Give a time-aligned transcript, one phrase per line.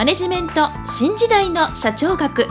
[0.00, 2.46] マネジメント新時代の社長学。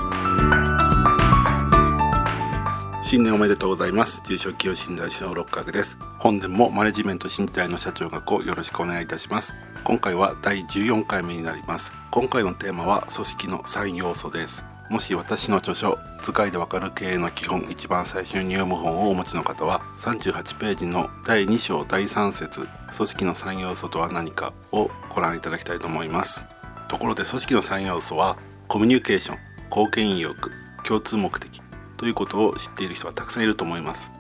[3.01, 4.21] 新年おめでとうございます。
[4.21, 5.97] 中小企業診断士の六角です。
[6.19, 9.55] 本年もマネジメント新時代の社長学をよろしくお願いいたします。
[9.83, 11.91] 今回は第14回目になります。
[12.11, 14.63] 今回のテーマは組織の3要素です。
[14.91, 26.45] もし私の著書「図解でわかる経営の基本」一番最初に読む本をお持ちの方は38ページの第2章第3節「組織の3要素とは何か」をご覧いただきたいと思います。
[26.89, 29.37] ところで組織の3要素はコミュニケーション
[29.69, 30.51] 貢献意欲
[30.83, 31.61] 共通目的
[31.97, 34.11] ということを知っている人はたくさんいると思います。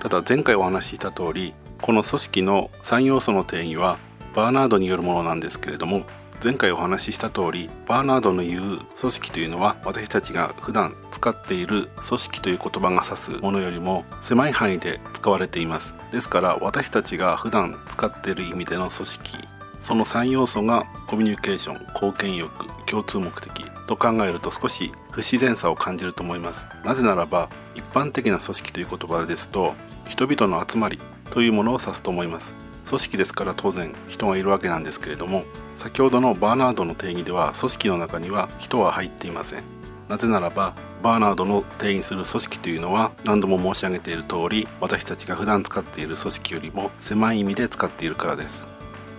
[0.00, 3.98] ただ前回お話しした通りこの組織の3要素の定義は
[4.34, 6.04] バーナードによるものなんですけれども
[6.42, 15.94] 前回お話しした通りバーナードの言う組織というのは私たちが普段使っている組織という言葉が指すものよりも狭い範囲で使われています。
[16.12, 19.48] ですから私たちが普段使っている意味での組織
[19.84, 22.50] その3要素がコミュニケーション貢献欲
[22.86, 23.52] 共通目的
[23.86, 26.66] と考えると少し不自然さを感じると思います。
[26.86, 29.74] なぜならば一般的な組織という言葉ですと
[30.08, 30.98] 人々の集まり
[31.30, 32.54] というものを指すと思います。
[32.86, 39.64] 組織ですから当然人がいるわけなんですけれども先ほどのバーナードの定義では組織の中には人は入っていません。
[40.08, 48.66] なぜならばバーナードの定義する組織というのは何度も申し上げている通り私たちが普段使っている組織よりも狭い意味で使っているからです。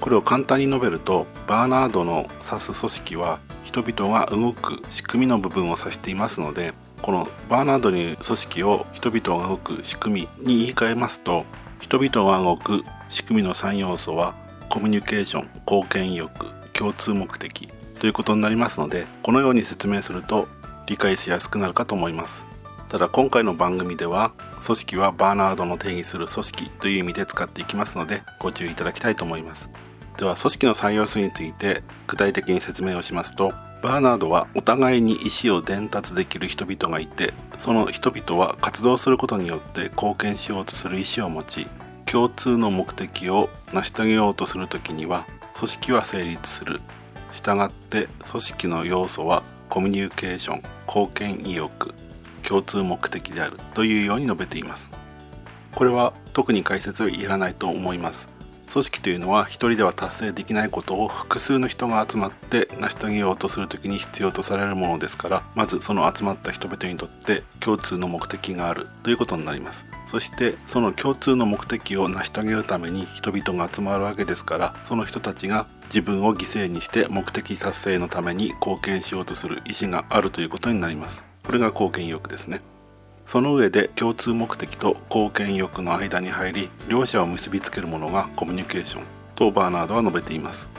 [0.02, 11.46] これを簡単に述べるとバーナードの指す組織は人々が動く仕組みの部分を指していますのでこのバーナードに組織を人々が動く仕組みに言い換えますと
[11.80, 14.36] 人々が動く仕組みの3要素は
[14.70, 17.68] コミュニケーション貢献意欲共通目的
[18.00, 20.48] ということになりますのでこのように説明すると
[20.88, 22.55] 理解しやすくなるかと思います。
[22.88, 24.32] ただ今回の番組では
[24.64, 29.70] 組織はバーナードの定義する組織という意味で使っていきますのでご注意いただきたいと思います。
[30.18, 41.68] では組織の3要素について具体的に説明をしますとバーナードはお互いに意思を伝達できる人々がいてその人々は活動することによって貢献しようとする意思を持ち
[42.06, 46.82] 共通の目的を成し遂げようとする時には組織は成立する。
[47.32, 51.94] したがって組織の要素はコミュニケーション貢献意欲。
[52.48, 54.92] 共通目的であるというように述べています。
[55.74, 58.36] これは特に解説はいらないと思います。
[58.72, 69.86] 組織というのは一人では達成できないことを複数の人が集まって成し遂げようとする時に必要とされるものですからまずその集まった人々にとって共通の目的があるということになります。
[70.06, 81.24] そしてその共通の目的を成し遂げるために人々が集まるわけですからその人たちが自分を犠牲にして目的達成のために貢献しようとする意思があるということになります。
[81.46, 82.62] これが貢献意欲ですね。
[83.26, 89.04] その上で共通目的と貢献欲の間に入り両者を結びつけるものがコミュニケーション
[89.36, 90.70] とバーナードは述べています。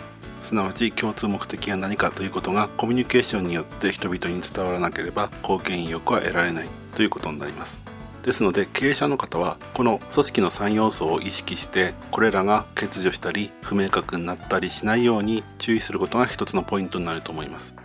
[0.40, 7.82] すなわち共通目的が何かということがコミュニケーションによって人々に伝わらなければ貢献意欲は得られないということになります。
[8.22, 17.76] ですので経営者の方はこの組織の3要素を意識してこれらが欠如したり不明確になったりしないように注意することが一つのポイントになると思います。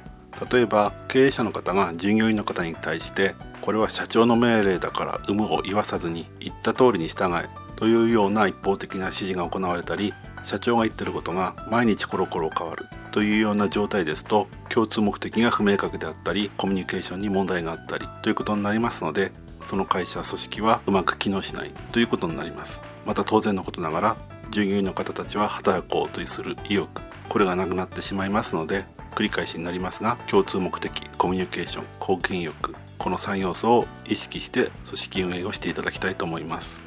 [0.52, 19.32] 例えば経営者の方が従業員の方に対してこれは社長の命令だから有無を言わさずに言った通りに従えというような一方的な指示が行われたり社長が言ってることが毎日コロコロ変わるというような状態ですと共通目的が不明確であったりコミュニケーションに問題があったりということになりますので
[19.66, 22.82] その会社組織はうまく機能しないということになります。
[23.06, 24.18] また当然のことながら
[24.52, 36.80] 従業員の方たちは働こうとする意欲これがなくなってしまいますので繰り返しになりますが共通目的コミュニケーション貢献欲この3要素を意識して組織運営をしていただきたいと思います。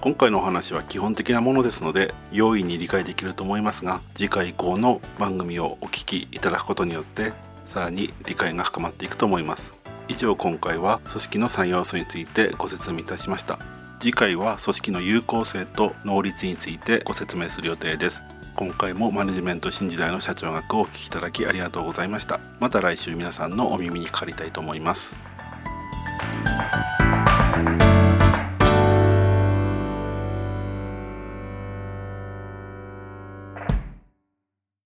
[0.00, 7.32] 今回のお話は基本的なものですので容易に理解できると思いますが次回以降の番組をお聞きいただくことによって
[7.64, 9.76] さらに理解が深まっていくと思います。
[10.08, 13.58] 以上今回は組織の3要素についてご説明いたしました。
[13.98, 18.22] 次回は組織の有効性と能率についてご説明する予定です。
[18.56, 22.40] 今回もマネジメント新時代の社長学をお聴きいただきありがとうございました。
[22.58, 25.14] また来週皆さんのお耳にかかりたいと思います。